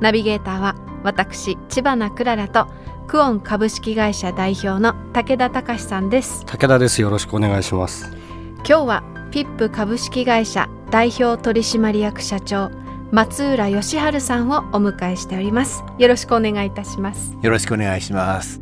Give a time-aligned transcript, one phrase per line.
[0.00, 2.66] ナビゲーターは私知花くららと
[3.06, 6.44] クオン株式会社代表の武田隆さんです。
[6.44, 7.00] 武田です。
[7.00, 8.10] よろしくお願いします。
[8.58, 12.70] 今日はピップ株式会社代表取締役社長
[13.10, 15.82] 松浦義治さんをお迎えしております。
[15.98, 17.34] よろしくお願いいたします。
[17.42, 18.60] よろしくお願いします。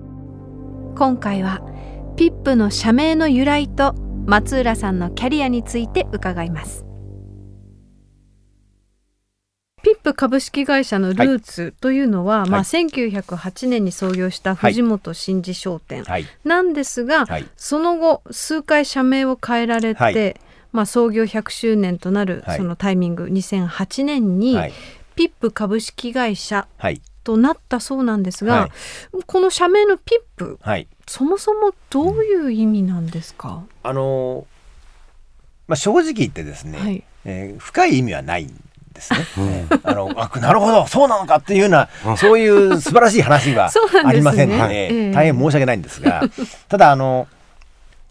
[0.97, 1.61] 今回は
[2.17, 3.95] ピップの社名の由来と
[4.25, 6.86] 松浦さんのキャリアについて伺います
[9.87, 12.51] ピップ株式会社のルーツというのは、い。
[12.51, 16.27] まあ、1908年に創業した藤本真二商店はい。
[16.43, 17.47] なんですが、はい。
[17.57, 20.37] その後数回社名を変えられて、はい。
[20.73, 22.57] まあ、創業100周年となるはい。
[22.57, 24.73] そのタイミング、2008年にはい。
[25.15, 27.01] ピップ株式会社はい。
[27.23, 28.71] となったそうなんですが、はい。
[29.25, 30.89] この社名のピップはい。
[31.07, 34.45] そもそもどういう意味なんですか、あのー
[35.69, 37.05] まあ正直言ってですね、はい。
[37.25, 38.66] えー深い意味はないん
[38.97, 39.21] ですね。
[39.39, 43.71] えーあのあなるほどそうなのかっていうようなそういう素晴らしい話は
[44.05, 45.13] ありませんのでええ。
[45.13, 46.23] 大変申し訳ないんですが。
[46.69, 47.29] ただあの、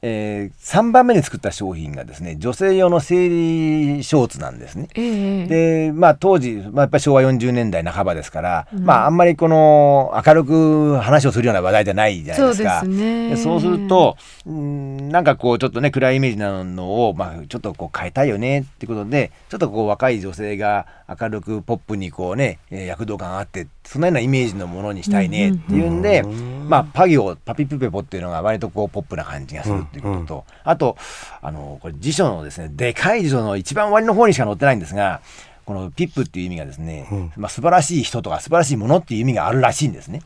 [0.07, 4.87] え3番目に作った商品がですね女性用の生理ショーツなんですね。
[4.93, 5.47] ええ
[5.87, 12.81] でまあ当時、まあ、やっぱり昭和40年代半ばですから、うんまああんまりこの明るく話をするような話題じゃないじゃないですか。
[12.81, 20.85] そうでそうすると、うんなんかこうちょっとね暗いイメージなのを、まあ、ちょっとこう変えたいよねってことでちょっとこう若い女性が
[21.19, 30.97] 明るくポップにこうねえー躍動感があってそのようなイメージのものにしたいねっていうんで、まあ、パ行パピプペポっていうのが割とこうポップな感じがするっていうことと、あと
[31.41, 35.21] あのこれ辞書のですねでかい辞書の一番終わりの方にしか載ってないんですが
[35.65, 40.21] このピップっていう意味がですね、まあ、素晴らしい人とか素晴らしいものっていう意味があるらしいんですね。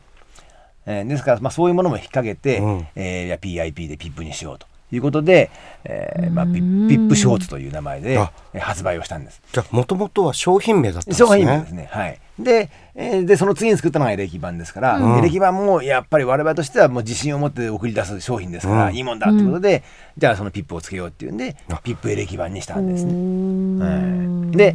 [0.86, 5.50] えーですから、まあ、そういうものも引っ掛けて、うんえーいや PIP でピップにしようということで、
[5.84, 8.18] えーまあ、ピップショーツという名前で
[8.58, 9.40] 発売をしたんです。
[9.52, 11.88] じゃあもともとは商品名だったんです商ね品名ですね。
[11.90, 12.18] はい。
[12.42, 15.18] で、えーで、その次に作ったのがエレキバンですから、うん。
[15.18, 18.94] エレキバンもやっぱり我々としてはもう自信を持って送り出す商品ですから、うん。
[18.94, 19.82] いいもんだってことで、
[20.16, 23.84] じゃあそのピップをつけようっていうんで、ピップエレキバンにしたんですね。
[23.84, 24.56] はい。
[24.56, 24.74] で、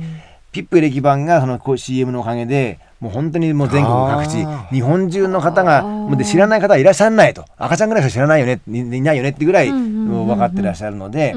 [0.51, 11.33] ピップエレキバンがそのこう CM のおかげで、もう本当にもう全国各地日本中の方が、もうで知らない方はいらっしゃらないと、赤ちゃんぐらいしか知らないよね、いいないよねってぐらい、分かってらっしゃるので、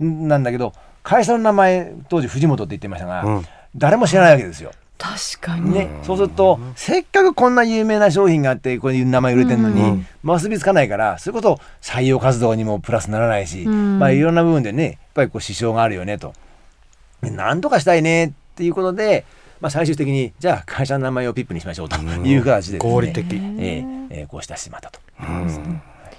[0.00, 0.28] うん。
[0.28, 3.44] なんだけど、会社の名前、当時藤本って言ってましたが、うん。
[3.74, 4.70] 誰も知らないわけですよ。
[4.98, 13.98] 確かに、ね、そうすると、せっかくこんな有名な商品があってこういう名前売れてるのに、うん結びつかないからそういうこと採用活動にもプラスにならないし、うん。
[13.98, 16.34] まあいろんな部分でねやっぱりこう支障があるよねと。
[17.22, 19.24] でなんとかしたいねっていうことで、
[19.60, 23.26] まあ、最終的にじゃあ会社の名前をピップにしましょうという形でね、合理的。
[23.32, 25.00] ええええこうしてしまったと。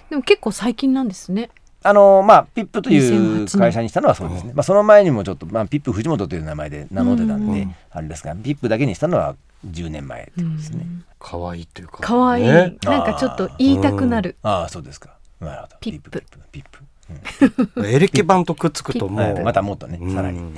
[0.10, 1.50] でも結構最近なんですね
[1.82, 7.76] あのまあ、ピップとい2008う年会社にしたのはそうですね、まあ、その前にもちょっと、まあ、ピップ藤本という名前で名乗ってたんで、うん。
[7.90, 9.36] あれですがピップだけにしたのは
[9.66, 10.86] 10年前ですね。
[11.20, 12.00] 可愛いっていうか。
[12.00, 12.42] かわい。
[12.42, 12.78] い、ね。
[12.84, 15.18] なんかちょっと言いたくなる、ああそうですか。
[15.40, 16.10] なるほどピップ。
[16.12, 16.60] ピップピ
[17.46, 19.10] ップ、エレキバンとくっつくとう。
[19.10, 20.40] んもう、はいまたもっとねさらに。
[20.40, 20.56] うん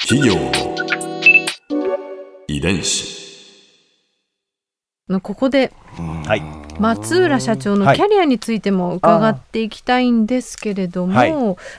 [0.00, 0.52] 企業の
[2.48, 3.22] 遺伝子。
[5.22, 5.72] ここで
[6.26, 7.96] はい松浦社長のはい。
[7.96, 11.32] キャリアについても伺っていきたいんですけれども、はい。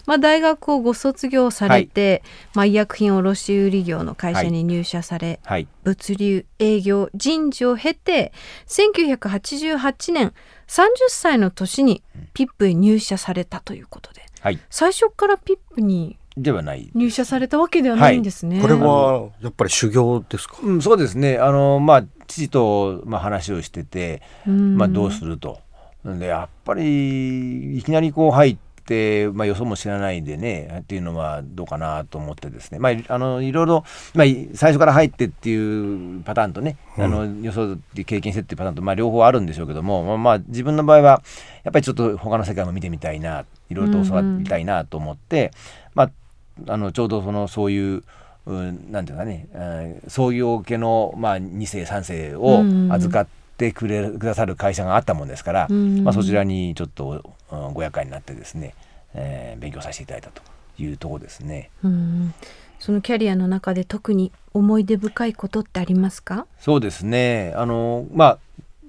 [0.05, 5.67] まあ、大学をご卒業されて、まあ、医薬品卸売業の会社に入社され、はい。
[5.83, 8.31] 物流営業人事を経て
[8.67, 10.33] 1988年
[10.67, 12.01] 30歳の年に
[12.33, 14.59] ピップへ入社されたということではい。
[14.69, 18.59] 最初からピップにではない入社されたわけではないんですね。
[18.59, 21.37] これはやっぱり修行ですか、うん、そうですね。
[21.37, 24.77] あのまあ父と、まあ、話をしてて、うん。
[24.77, 25.59] まあ、どうすると。
[26.05, 41.23] でやっぱりいきなりこう入って、まあ、よそも知らないでねっていうのはどうかなと思ってですね、まあ、あのいろいろ、まあ、最初から入ってっていうパターンとね、あのよそで経験してっていうパターンと、まあ、両方あるんでしょうけども、まあまあ、自分の場合は
[41.63, 45.51] やっぱりちょっと他の世界も見てみたいないろいろと教わりたいなと思って、
[45.95, 46.11] まあ、
[46.67, 48.03] あのちょうどそのそういう。
[48.45, 56.03] うんなんていうかね、えー創業家の、まあ、2世3世を預かってくれくださる会社があったもんですから、うん。
[56.03, 58.73] まあ、そちらにちょっと、うんご厄介になってですね、
[59.13, 60.41] えー勉強させていただいたと
[60.77, 61.69] いうところですね。
[61.83, 62.33] うん。
[62.79, 66.47] そのキャリアの中で特に思い出深いことってありますか？
[66.59, 67.53] そうですね。
[67.55, 68.37] あのまあ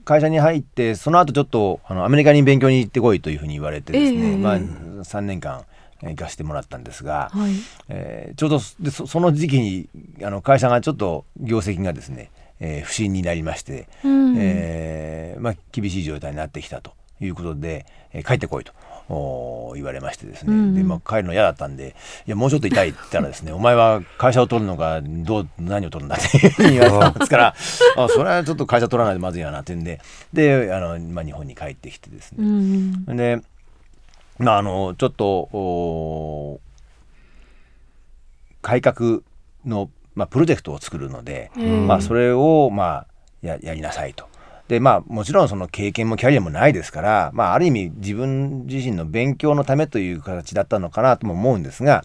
[0.04, 4.36] 会社に入ってその後ちょっとあのアメリカに勉強に行ってこいというふうに言われてですね、ええ。
[4.36, 5.64] まあ、3年間
[6.10, 7.52] 行かせてもらったんですが、はい。
[7.88, 9.88] えーちょうどでそその時期に
[10.22, 12.30] あの会社がちょっと業績がですね、
[12.60, 14.34] えー不振になりまして、うん。
[14.38, 18.72] えーまあ、厳しい状態になってきたということで、えー帰ってこいと。
[19.74, 20.74] 言われましてですね、うんうん。
[20.74, 21.94] でまあ、帰るの嫌だったんで
[22.26, 27.54] 「いやもうちょっと痛い」って言ったらですね「お前は会社を取るのかどう何を取るんだ」って言われたんですから
[27.96, 30.00] あそれはちょっと会社取らないとまずいよなっていうんで
[30.32, 33.04] であの、まあ、日本に帰ってきてですうね、ん。
[33.16, 33.42] で
[34.38, 36.60] まああのちょっとお
[38.62, 39.20] 改革
[39.64, 43.06] の、まあ、プロジェクトを作るので、ええまあ、それを、まあ、
[43.42, 44.26] ややりなさいと。
[44.68, 52.02] でまあもちろんその経験もキャリアもないですから、まあ、ある意味自分自身の勉強のためという形だったのかなとも思うんですが、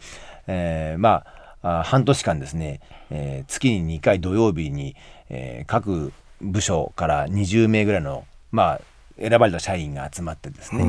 [0.47, 2.79] えーまああ半年間ですね、
[3.09, 4.95] えー月に2回土曜日に、
[5.29, 6.11] えー各
[6.41, 8.81] 部署から20名ぐらいの、まあ、
[9.19, 10.85] 選ばれた社員が集まってですね、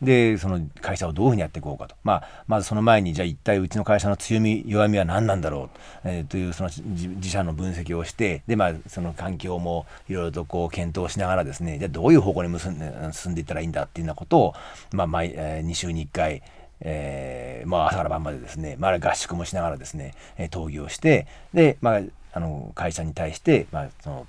[0.00, 5.70] でその会社をどういうふうにやっていこうかと、まあ、まずその前にじゃあ一体うちの会社の強み弱みは何なんだろ
[6.04, 11.78] う、えーというその自自社の分析をしてで、まあ、その環境もいろいろとこう検討しながらですね。
[11.78, 14.54] じゃあどういう方向に結んで進んでいったらいいんだっていうようなことを、
[14.92, 16.42] まあ毎えー2週に1回
[16.80, 22.00] えーまあ、朝から晩までですね、まあ、合宿もしながらですね、えー討議をしてで、まあ、
[22.32, 24.26] あの会社に対して、まあ、その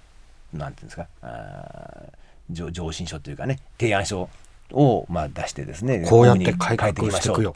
[0.54, 4.30] なんていうんですかあー上上申書というかね提案書
[4.72, 7.36] を、まあ、出してですねこうやって改革していきましょう。
[7.36, 7.48] とい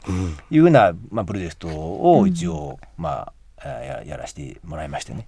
[0.52, 3.32] うような、まあ、プロジェクトを一応、まあ
[3.68, 5.26] ややらせてもらいましてね。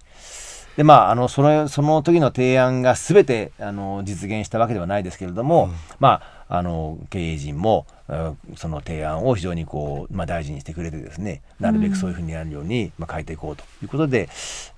[0.75, 5.69] でまあ、あのそのその時の提案が全てあの実現したわけではないですけれども、
[5.99, 14.29] まあ、あの経営陣もうんその提案を非常にこう、まあ、大事にしてくれてですねなるべくそういうふうにやるように、まあ、変えていこうということで、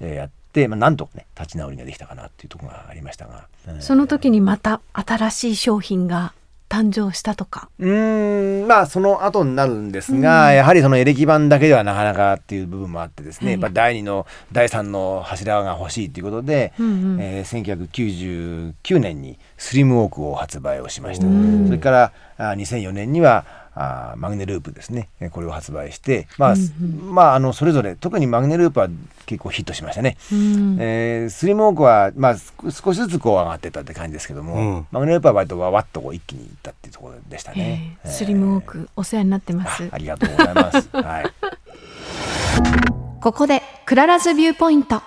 [0.01, 3.47] えーやって、まあ、なんとかね立ち直りができたかなっていうところがありましたが。
[3.67, 6.33] うんその時にまた新しい商品が
[6.69, 7.69] 誕生したとか。
[7.79, 13.53] うーんまあその後になるんですが、やはりそのエレキ版だけではなかなかっていう部分もあってですね、はい。
[13.53, 17.21] やっぱ第2の第3の柱が欲しいということで、うんうん。
[17.21, 21.27] えー1999年にスリムウォークを発売をしました。
[21.27, 21.65] うん。
[21.67, 26.55] それからあ2004年にはあマグネループですねえーこれを発売して、まあ
[27.03, 28.87] まあ、あのそれぞれ特にマグネループは
[29.25, 30.17] 結構ヒットしましたね。
[30.31, 37.97] うんえースリムウォークは、まあ、す少しずつこう上がってったって感じですけども、うんマグネループは割とわわっとこう一気にいったっていうところでしたね。
[38.03, 40.89] えースリムウォークお世話になってますあありがとうございます。
[40.93, 41.25] はい。
[43.21, 45.01] ここでクララズビューポイント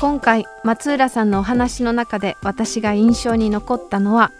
[0.00, 4.32] 今回松浦さんのお話の中で私が印象に残ったのは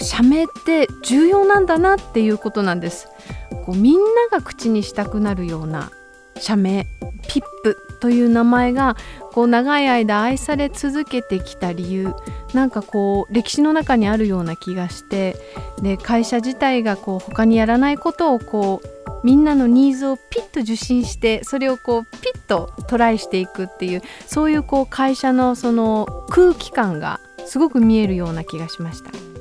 [0.00, 3.08] 社名って重要なんだなっていうことなんです
[3.50, 5.90] こうみんなが口にしたくなるような
[6.38, 6.86] 社名
[7.28, 8.96] ピップという名前が
[9.32, 12.14] こう長い間愛され続けてきた理由
[12.54, 15.36] なんかこう歴史の中にあるような気がして
[15.82, 29.35] で会社自体がこう他にやらないことをこうみんなのニーズをピッと受信してそれをこうピッとトライしていくっていうそういうこう会社のその空気感がすごく見えるような気がしました。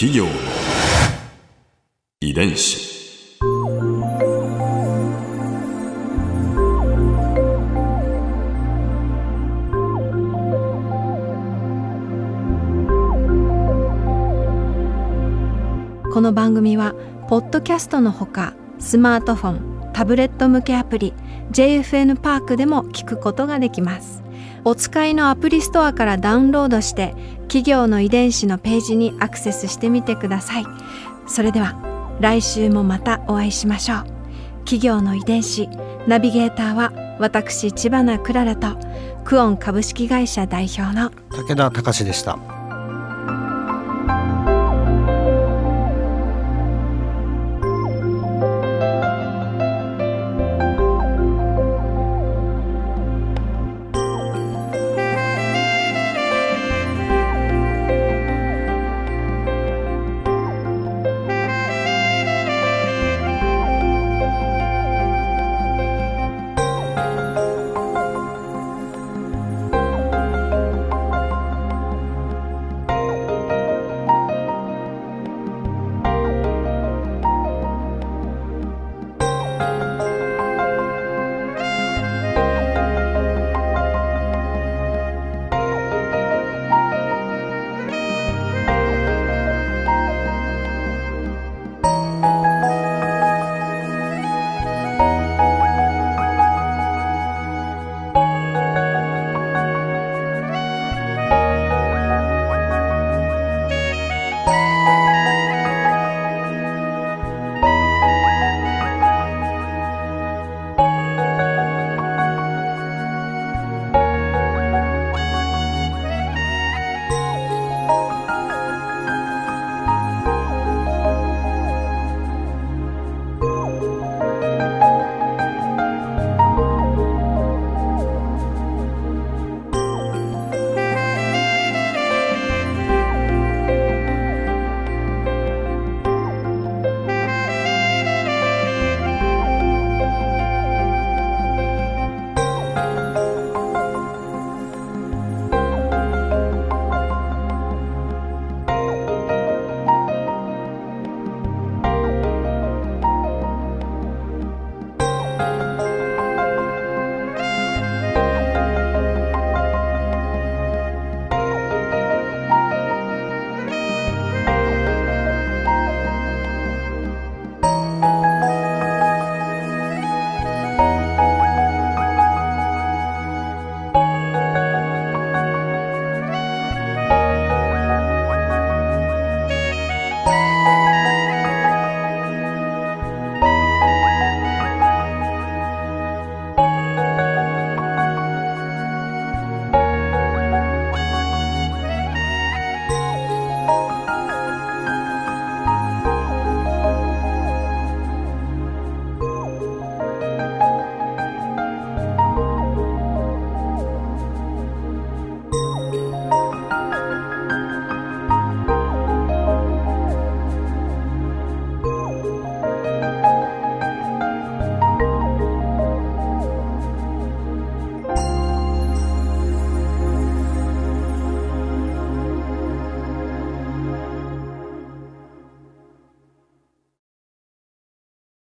[0.00, 0.30] 企業の
[2.20, 3.36] 遺伝子。
[16.12, 16.94] この番組は
[17.28, 19.50] ポッドキャストのほかスマートフォ
[19.88, 21.12] ンタブレット向けアプリ
[21.50, 24.27] JFN パークでも聞くことができます。
[24.64, 30.64] お使いのアプリストアからダウンロードして企業の遺伝子のページにアクセスしてみてください
[31.26, 31.76] それでは
[32.20, 33.98] 来週もまたお会いしましょう
[34.60, 35.68] 企業の遺伝子
[36.06, 38.76] ナビゲーターは私千葉なクララと
[39.24, 42.57] クオン株式会社代表の武田隆でした。